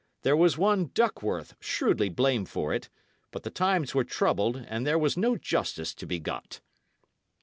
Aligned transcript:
There 0.23 0.35
was 0.35 0.57
one 0.57 0.89
Duckworth 0.95 1.53
shrewdly 1.59 2.09
blamed 2.09 2.49
for 2.49 2.73
it; 2.73 2.89
but 3.29 3.43
the 3.43 3.51
times 3.51 3.93
were 3.93 4.03
troubled, 4.03 4.57
and 4.57 4.83
there 4.83 4.97
was 4.97 5.15
no 5.15 5.37
justice 5.37 5.93
to 5.93 6.07
be 6.07 6.19
got." 6.19 6.59